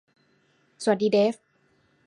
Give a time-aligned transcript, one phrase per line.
[0.83, 1.35] สวัสดีเดฟ